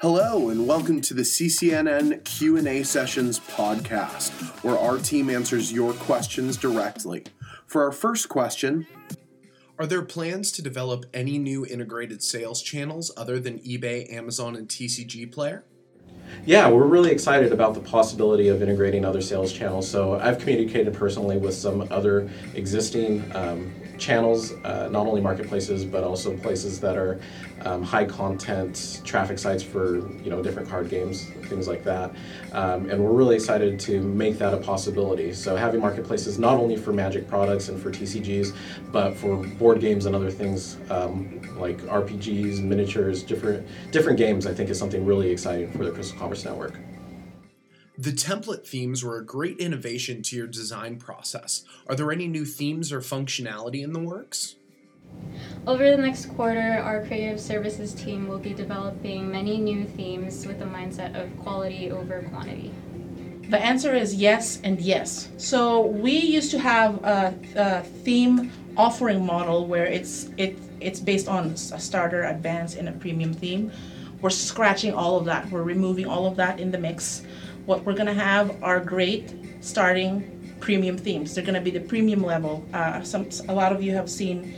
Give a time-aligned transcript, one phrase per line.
[0.00, 4.30] Hello and welcome to the CCNN Q&A Sessions podcast,
[4.62, 7.24] where our team answers your questions directly.
[7.66, 8.86] For our first question,
[9.76, 14.68] are there plans to develop any new integrated sales channels other than eBay, Amazon, and
[14.68, 15.64] TCG Player?
[16.46, 19.90] Yeah, we're really excited about the possibility of integrating other sales channels.
[19.90, 26.04] So I've communicated personally with some other existing um, channels, uh, not only marketplaces but
[26.04, 27.20] also places that are
[27.62, 32.14] um, high content traffic sites for you know different card games, things like that.
[32.52, 35.32] Um, and we're really excited to make that a possibility.
[35.32, 38.54] So having marketplaces not only for Magic products and for TCGs,
[38.92, 44.54] but for board games and other things um, like RPGs, miniatures, different different games, I
[44.54, 46.74] think is something really exciting for the CrystalCommerce Network.
[48.00, 51.64] The template themes were a great innovation to your design process.
[51.88, 54.54] Are there any new themes or functionality in the works?
[55.66, 60.62] Over the next quarter, our creative services team will be developing many new themes with
[60.62, 62.72] a mindset of quality over quantity.
[63.48, 65.30] The answer is yes and yes.
[65.36, 71.26] So we used to have a, a theme offering model where it's it it's based
[71.26, 73.72] on a starter, advanced, and a premium theme.
[74.20, 75.50] We're scratching all of that.
[75.50, 77.22] We're removing all of that in the mix.
[77.68, 81.34] What we're gonna have are great starting premium themes.
[81.34, 82.64] They're gonna be the premium level.
[82.72, 84.54] Uh, some a lot of you have seen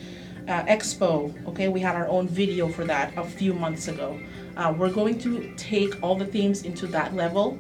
[0.46, 1.34] uh, Expo.
[1.48, 4.16] Okay, we had our own video for that a few months ago.
[4.56, 7.58] Uh, we're going to take all the themes into that level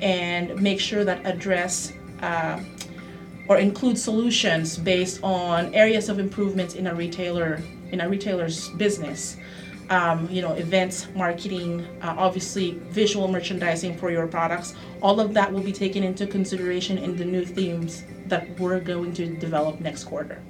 [0.00, 2.58] and make sure that address uh,
[3.46, 9.36] or include solutions based on areas of improvements in a retailer in a retailer's business
[9.90, 14.74] um, you know, events, marketing, uh, obviously visual merchandising for your products.
[15.00, 19.12] All of that will be taken into consideration in the new themes that we're going
[19.14, 20.42] to develop next quarter.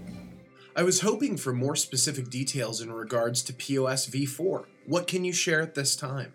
[0.74, 4.64] I was hoping for more specific details in regards to POS v4.
[4.86, 6.33] What can you share at this time?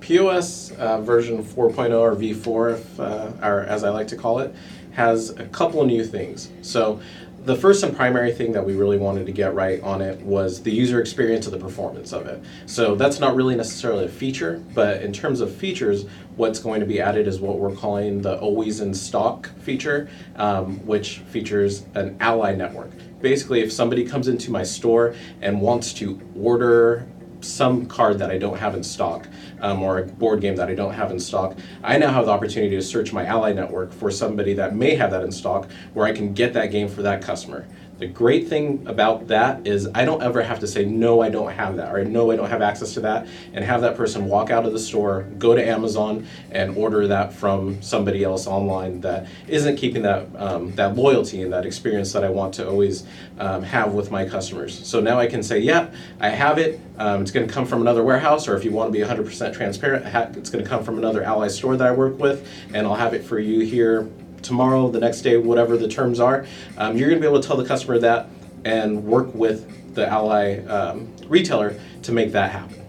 [0.00, 4.54] POS uh, version 4.0 or V4, if, uh, or as I like to call it,
[4.92, 6.50] has a couple new things.
[6.60, 7.00] So
[7.44, 10.62] the first and primary thing that we really wanted to get right on it was
[10.62, 12.42] the user experience of the performance of it.
[12.64, 16.06] So that's not really necessarily a feature, but in terms of features,
[16.36, 20.84] what's going to be added is what we're calling the always in stock feature, um,
[20.86, 22.90] which features an ally network.
[23.20, 27.06] Basically, if somebody comes into my store and wants to order
[27.42, 29.28] some card that I don't have in stock
[29.64, 32.32] um, or a board game that I don't have in stock, I now have the
[32.32, 36.06] opportunity to search my ally network for somebody that may have that in stock where
[36.06, 37.66] I can get that game for that customer.
[37.98, 41.52] The great thing about that is I don't ever have to say, no, I don't
[41.52, 44.50] have that, or no, I don't have access to that, and have that person walk
[44.50, 49.28] out of the store, go to Amazon, and order that from somebody else online that
[49.46, 53.06] isn't keeping that, um, that loyalty and that experience that I want to always
[53.38, 54.86] um, have with my customers.
[54.86, 55.88] So now I can say, yeah,
[56.18, 56.80] I have it.
[56.98, 59.53] Um, it's going to come from another warehouse, or if you want to be 100%
[59.54, 60.04] transparent,
[60.36, 63.14] it's going to come from another Ally store that I work with, and I'll have
[63.14, 64.10] it for you here
[64.42, 67.46] tomorrow, the next day, whatever the terms are, um, you're going to be able to
[67.46, 68.28] tell the customer that
[68.64, 72.80] and work with the Ally um, retailer to make that happen.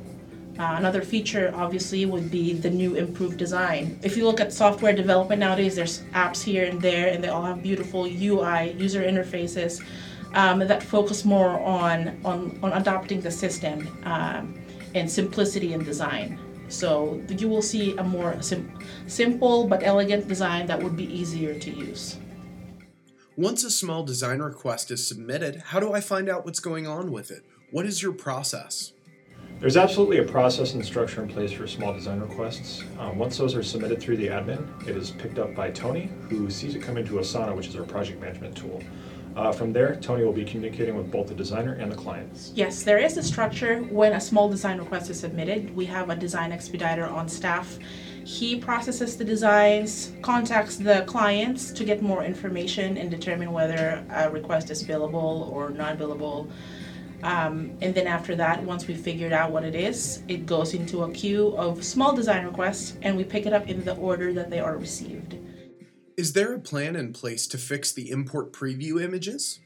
[0.57, 3.99] Uh, another feature, obviously, would be the new improved design.
[4.03, 7.43] If you look at software development nowadays, there's apps here and there, and they all
[7.43, 9.83] have beautiful UI, user interfaces
[10.33, 14.57] um, that focus more on, on, on adopting the system um,
[14.93, 16.39] and simplicity in design.
[16.69, 21.57] So you will see a more sim- simple but elegant design that would be easier
[21.59, 22.17] to use.
[23.37, 27.11] Once a small design request is submitted, how do I find out what's going on
[27.11, 27.43] with it?
[27.69, 28.93] What is your process?
[29.59, 32.83] There's absolutely a process and structure in place for small design requests.
[32.99, 36.49] Um, once those are submitted through the admin, it is picked up by Tony, who
[36.49, 38.81] sees it come into Asana, which is our project management tool.
[39.35, 42.51] Uh, from there, Tony will be communicating with both the designer and the client.
[42.55, 45.75] Yes, there is a structure when a small design request is submitted.
[45.75, 47.77] We have a design expediter on staff.
[48.23, 54.29] He processes the designs, contacts the clients to get more information and determine whether a
[54.29, 56.49] request is billable or non billable.
[57.21, 61.03] Um, and then after that, once we figured out what it is, it goes into
[61.03, 64.49] a queue of small design requests and we pick it up in the order that
[64.49, 65.35] they are received.
[66.17, 69.59] Is there a plan in place to fix the import preview images?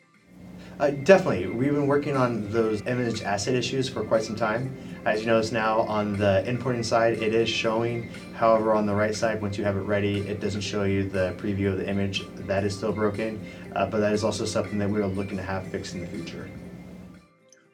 [0.79, 1.45] Uh, definitely.
[1.45, 4.75] We've been working on those image asset issues for quite some time.
[5.05, 8.09] As you notice now on the importing side, it is showing.
[8.33, 11.35] However, on the right side, once you have it ready, it doesn't show you the
[11.37, 12.23] preview of the image.
[12.47, 15.43] That is still broken, uh, but that is also something that we are looking to
[15.43, 16.49] have fixed in the future.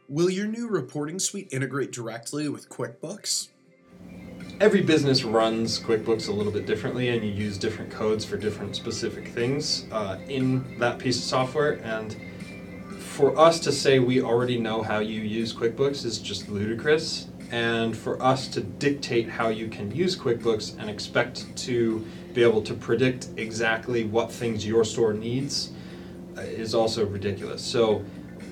[0.09, 3.49] Will your new reporting suite integrate directly with QuickBooks?
[4.59, 8.75] Every business runs QuickBooks a little bit differently, and you use different codes for different
[8.75, 11.73] specific things uh, in that piece of software.
[11.83, 12.15] And
[12.99, 17.27] for us to say we already know how you use QuickBooks is just ludicrous.
[17.51, 22.61] and for us to dictate how you can use QuickBooks and expect to be able
[22.63, 25.71] to predict exactly what things your store needs
[26.37, 27.61] uh, is also ridiculous.
[27.61, 28.03] So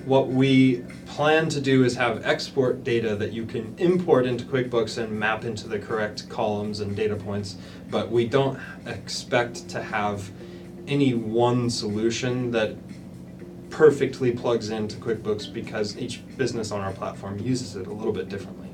[0.04, 5.02] what we plan to do is have export data that you can import into QuickBooks
[5.02, 7.56] and map into the correct columns and data points,
[7.90, 10.30] but we don't expect to have
[10.86, 12.76] any one solution that
[13.70, 18.28] perfectly plugs into QuickBooks because each business on our platform uses it a little bit
[18.28, 18.68] differently.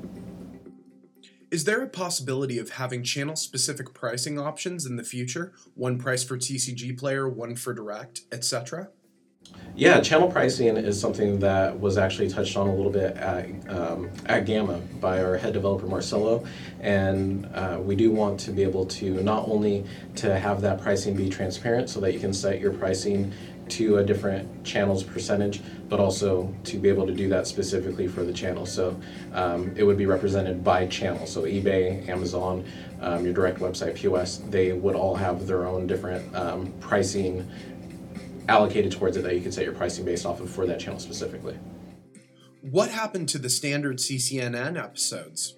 [1.50, 5.52] Is there a possibility of having channel specific pricing options in the future?
[5.74, 8.90] One price for TCG player, one for direct, etc.?
[9.76, 14.10] Yeah, channel pricing is something that was actually touched on a little bit at, um,
[14.26, 16.44] at GAMA by our head developer Marcelo,
[16.80, 19.84] and uh, we do want to be able to not only
[20.16, 23.32] to have that pricing be transparent so that you can set your pricing
[23.70, 28.24] to a different channel's percentage, but also to be able to do that specifically for
[28.24, 28.66] the channel.
[28.66, 29.00] So
[29.32, 31.26] um, it would be represented by channel.
[31.26, 32.64] So eBay, Amazon,
[33.00, 37.48] um, your direct website, POS, they would all have their own different um, pricing
[38.50, 40.98] allocated towards it that you can set your pricing based off of for that channel
[40.98, 41.56] specifically.
[42.62, 45.54] What happened to the standard CCNN episodes?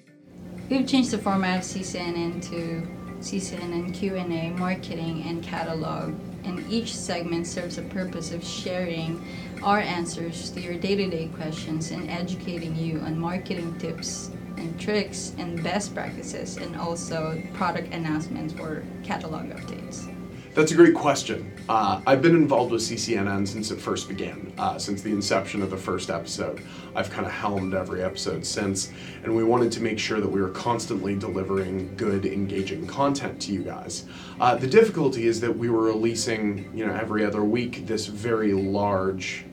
[0.68, 2.86] We've changed the format of CCNN to
[3.20, 9.24] CCNN Q&A, marketing, and catalog and each segment serves a purpose of sharing
[9.62, 15.62] our answers to your day-to-day questions and educating you on marketing tips and tricks and
[15.62, 20.12] best practices and also product announcements or catalog updates.
[20.54, 21.50] That's a great question.
[21.66, 25.70] Uh, I've been involved with CCNN since it first began, uh, since the inception of
[25.70, 26.62] the first episode.
[26.94, 28.92] I've kind of helmed every episode since,
[29.24, 33.52] and we wanted to make sure that we were constantly delivering good, engaging content to
[33.52, 34.04] you guys.
[34.38, 38.52] Uh, the difficulty is that we were releasing, you know, every other week this very
[38.52, 39.46] large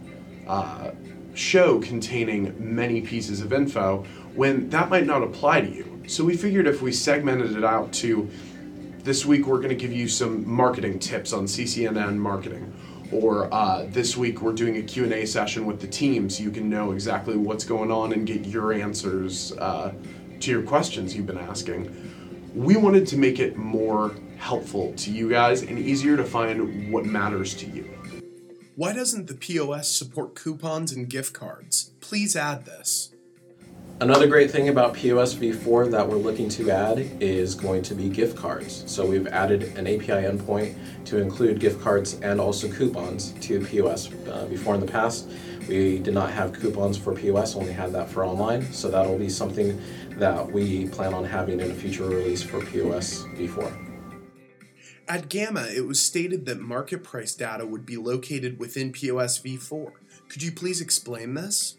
[0.48, 0.92] uh,
[1.34, 4.04] show containing many pieces of info
[4.36, 6.04] when that might not apply to you.
[6.07, 8.30] So we figured if we segmented it out to
[9.10, 12.72] this week we're going to give you some marketing tips on CCNN marketing.
[13.12, 16.70] Or uh, this week we're doing a Q&A session with the team so you can
[16.70, 19.96] know exactly what's going on and get your answers uh,
[20.42, 21.90] to your questions you've been asking.
[22.54, 27.08] We wanted to make it more helpful to you guys and easier to find what
[27.08, 27.90] matters to you.
[28.76, 31.90] Why doesn't the POS support coupons and gift cards?
[32.00, 33.10] Please add this.
[34.01, 38.07] Another great thing about POS v4 that we're looking to add is going to be
[38.07, 38.90] gift cards.
[38.90, 44.10] So we've added an API endpoint to include gift cards and also coupons to POS.
[44.25, 45.28] Uh, before in the past,
[45.68, 48.72] we did not have coupons for POS, only had that for online.
[48.72, 49.81] So that'll be something
[50.12, 53.69] that we plan on having in a future release for POS v4.
[55.10, 59.92] At GAMA, it was stated that market price data would be located within POS v4.
[60.30, 61.75] Could you please explain this?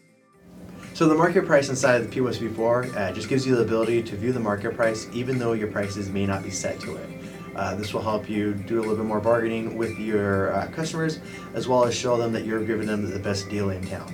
[0.93, 4.03] So the market price inside of the POS v4 uh, just gives you the ability
[4.03, 7.09] to view the market price even though your prices may not be set to it.
[7.55, 11.19] Uh, this will help you do a little bit more bargaining with your uh, customers
[11.53, 14.13] as well as show them that you're giving them the best deal in town.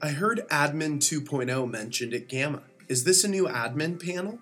[0.00, 2.62] I heard Admin 2.0 mentioned at GAMA.
[2.88, 4.38] Is this a new admin panel?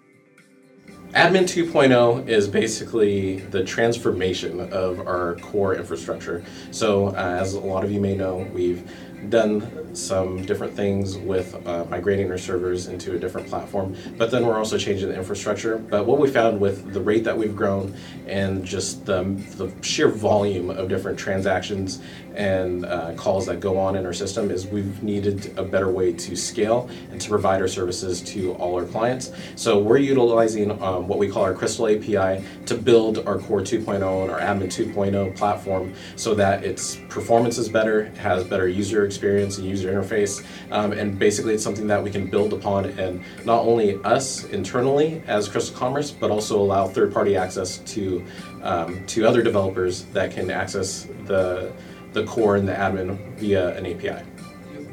[1.13, 6.45] Admin 2.0 is basically the transformation of our core infrastructure.
[6.73, 8.91] So, uh, as a lot of you may know, we've
[9.31, 14.47] done some different things with uh, migrating our servers into a different platform, but then
[14.47, 15.79] we're also changing the infrastructure.
[15.79, 17.95] But what we found with the rate that we've grown
[18.27, 19.23] and just the,
[19.57, 22.03] the sheer volume of different transactions
[22.37, 26.13] and uh, calls that go on in our system is we've needed a better way
[26.13, 29.33] to scale and to provide our services to all our clients.
[29.57, 33.95] So we're utilizing um, what we call our Crystal API to build our Core 2.0
[33.95, 39.59] and our Admin 2.0 platform so that its performance is better, has better user experience
[39.59, 43.61] and user interface, um, and basically it's something that we can build upon and not
[43.61, 48.25] only us internally as CrystalCommerce, but also allow third-party access to
[48.63, 51.73] um, to other developers that can access the
[52.17, 54.25] the core and the admin via an API.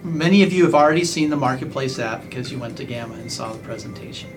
[0.03, 3.31] Many of you have already seen the Marketplace app because you went to GAMA and
[3.31, 4.29] saw the presentation.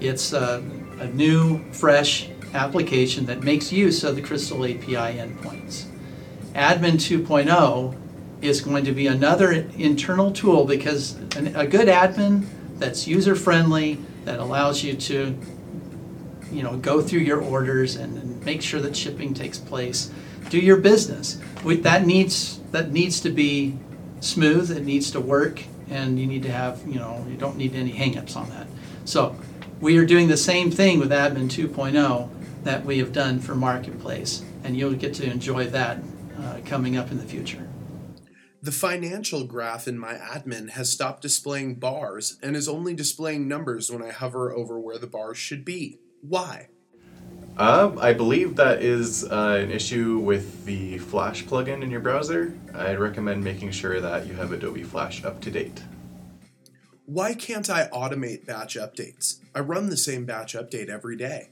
[0.00, 0.62] It's a,
[0.98, 5.86] a new, fresh application that makes use of the Crystal API endpoints.
[6.54, 7.96] Admin 2.0
[8.42, 12.44] is going to be another internal tool because an, a good admin
[12.78, 15.34] that's user friendly, that allows you to
[16.52, 20.10] you know, go through your orders and, and make sure that shipping takes place.
[20.50, 21.40] Do your business.
[21.64, 23.78] We, that needs that needs to be
[24.20, 24.70] smooth.
[24.70, 27.92] It needs to work, and you need to have you know you don't need any
[27.92, 28.66] hangups on that.
[29.04, 29.36] So
[29.80, 32.28] we are doing the same thing with Admin 2.0
[32.64, 35.98] that we have done for Marketplace, and you'll get to enjoy that
[36.38, 37.68] uh, coming up in the future.
[38.62, 43.90] The financial graph in my admin has stopped displaying bars and is only displaying numbers
[43.90, 45.98] when I hover over where the bars should be.
[46.20, 46.68] Why?
[47.60, 52.58] Uh, I believe that is uh, an issue with the Flash plugin in your browser.
[52.74, 55.82] I'd recommend making sure that you have Adobe Flash up to date.
[57.04, 59.40] Why can't I automate batch updates?
[59.54, 61.50] I run the same batch update every day.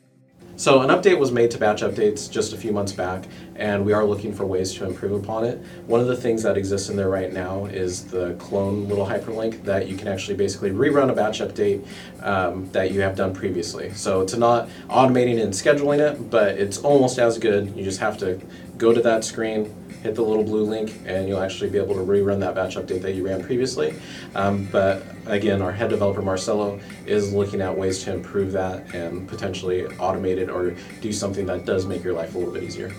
[0.58, 3.92] So an update was made to batch updates just a few months back, and we
[3.92, 5.64] are looking for ways to improve upon it.
[5.86, 9.62] One of the things that exists in there right now is the clone little hyperlink
[9.62, 11.86] that you can actually basically rerun a batch update
[12.24, 13.92] um, that you have done previously.
[13.92, 17.76] So it's not automating and scheduling it, but it's almost as good.
[17.76, 18.40] You just have to
[18.78, 19.72] go to that screen,
[20.02, 23.02] hit the little blue link, and you'll actually be able to rerun that batch update
[23.02, 23.94] that you ran previously.
[24.34, 29.28] Um, but again, our head developer Marcelo is looking at ways to improve that and
[29.28, 32.92] potentially automate it or do something that does make your life a little bit easier.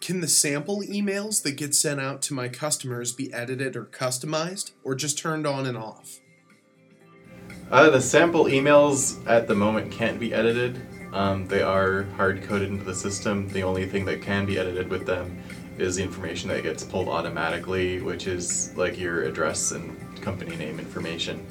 [0.00, 4.70] Can the sample emails that get sent out to my customers be edited or customized,
[4.84, 6.20] or just turned on and off?
[7.70, 10.80] Uh, the sample emails at the moment can't be edited.
[11.12, 13.48] Um, they are hard coded into the system.
[13.48, 15.42] The only thing that can be edited with them
[15.78, 20.78] is the information that gets pulled automatically, which is like your address and company name
[20.78, 21.46] information.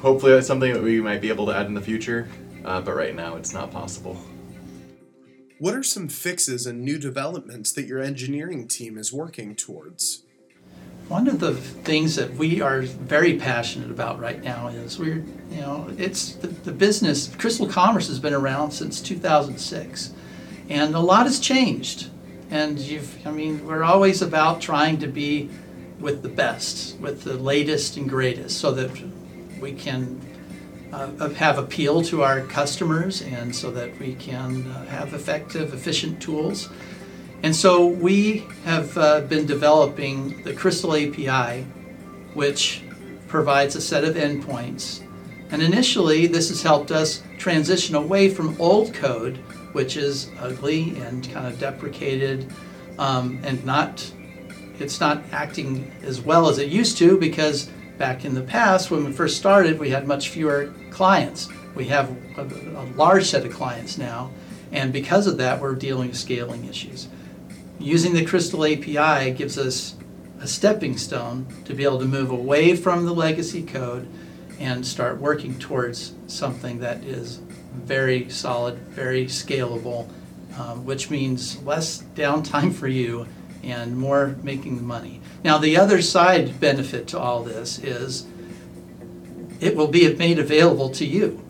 [0.00, 2.28] Hopefully, that's something that we might be able to add in the future,
[2.64, 4.18] uh, but right now it's not possible.
[5.58, 10.22] What are some fixes and new developments that your engineering team is working towards?
[11.08, 15.60] One of the things that we are very passionate about right now is we're, you
[15.60, 17.28] know, it's the, the business.
[17.28, 20.12] CrystalCommerce has been around since 2006,
[20.68, 22.10] and a lot has changed.
[22.50, 25.48] And you've, I mean, we're always about trying to be
[25.98, 28.90] with the best, with the latest and greatest, so that
[29.60, 30.20] we can
[30.92, 36.20] uh, have appeal to our customers and so that we can uh, have effective, efficient
[36.20, 36.68] tools.
[37.42, 41.62] And so we have uh, been developing the Crystal API,
[42.34, 42.82] which
[43.28, 45.02] provides a set of endpoints.
[45.50, 49.36] And initially, this has helped us transition away from old code,
[49.72, 52.50] which is ugly and kind of deprecated
[52.98, 54.10] um, and not
[54.80, 57.68] it's not acting as well as it used to because
[57.98, 61.48] back in the past when we first started we had much fewer clients.
[61.74, 64.30] We have a, a large set of clients now
[64.72, 67.08] and because of that we're dealing with scaling issues.
[67.78, 69.96] Using the crystal api gives us
[70.40, 74.08] a stepping stone to be able to move away from the legacy code
[74.60, 77.40] and start working towards something that is
[77.74, 80.08] very solid very scalable
[80.58, 83.26] um, which means less downtime for you
[83.62, 85.20] and more making the money.
[85.44, 88.26] Now, the other side benefit to all this is
[89.60, 91.42] it will be made available to you.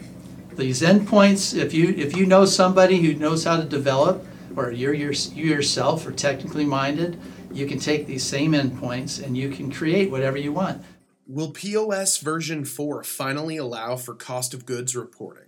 [0.54, 4.92] These endpoints, if you if you know somebody who knows how to develop, or you're,
[4.92, 7.18] you yourself are technically minded,
[7.52, 10.84] you can take these same endpoints and you can create whatever you want.
[11.26, 15.47] Will POS version 4 finally allow for cost of goods reporting?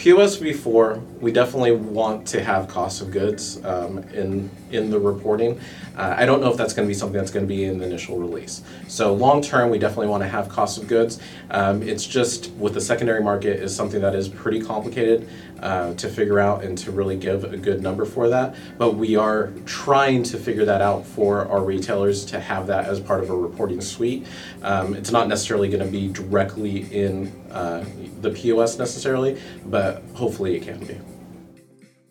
[0.00, 5.60] POS v4, we definitely want to have cost of goods um, in in the reporting.
[5.94, 7.76] Uh, I don't know if that's going to be something that's going to be in
[7.76, 8.62] the initial release.
[8.88, 11.20] So long term, we definitely want to have cost of goods.
[11.50, 15.28] Um, it's just with the secondary market is something that is pretty complicated
[15.62, 18.54] uh, to figure out and to really give a good number for that.
[18.78, 23.00] But we are trying to figure that out for our retailers to have that as
[23.00, 24.26] part of a reporting suite.
[24.62, 27.84] Um, it's not necessarily going to be directly in uh,
[28.20, 30.98] the POS necessarily, but hopefully it can be.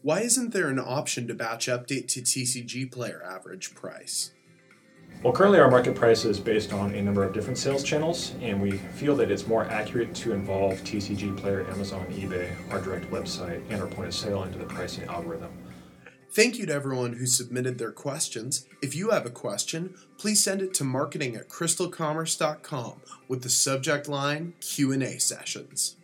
[0.01, 4.31] Why isn't there an option to batch update to TCG player average price?
[5.21, 8.61] Well, currently our market price is based on a number of different sales channels, and
[8.61, 13.61] we feel that it's more accurate to involve TCG Player, Amazon, eBay, our direct website,
[13.69, 15.51] and our point of sale into the pricing algorithm.
[16.31, 18.65] Thank you to everyone who submitted their questions.
[18.81, 24.07] If you have a question, please send it to marketing at crystalcommerce.com with the subject
[24.07, 25.97] line Q&A sessions.